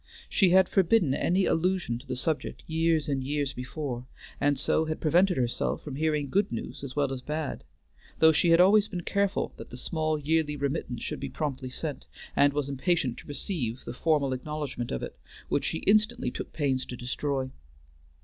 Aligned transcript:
She 0.27 0.49
had 0.49 0.67
forbidden 0.67 1.13
any 1.13 1.45
allusion 1.45 1.99
to 1.99 2.07
the 2.07 2.15
subject 2.15 2.63
years 2.65 3.07
and 3.07 3.23
years 3.23 3.53
before, 3.53 4.07
and 4.39 4.57
so 4.57 4.85
had 4.85 4.99
prevented 4.99 5.37
herself 5.37 5.83
from 5.83 5.93
hearing 5.95 6.27
good 6.31 6.51
news 6.51 6.83
as 6.83 6.95
well 6.95 7.13
as 7.13 7.21
bad; 7.21 7.63
though 8.17 8.31
she 8.31 8.49
had 8.49 8.59
always 8.59 8.87
been 8.87 9.01
careful 9.01 9.53
that 9.57 9.69
the 9.69 9.77
small 9.77 10.17
yearly 10.17 10.55
remittance 10.57 11.03
should 11.03 11.19
be 11.19 11.29
promptly 11.29 11.69
sent, 11.69 12.07
and 12.35 12.51
was 12.51 12.67
impatient 12.67 13.19
to 13.19 13.27
receive 13.27 13.83
the 13.85 13.93
formal 13.93 14.33
acknowledgment 14.33 14.89
of 14.89 15.03
it, 15.03 15.19
which 15.49 15.65
she 15.65 15.83
instantly 15.85 16.31
took 16.31 16.51
pains 16.51 16.83
to 16.87 16.97
destroy. 16.97 17.51